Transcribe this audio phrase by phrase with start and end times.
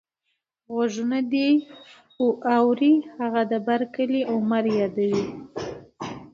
[0.73, 1.49] غوږونه دې
[2.57, 5.23] اوري هغه د بر کلي عمر يادوې.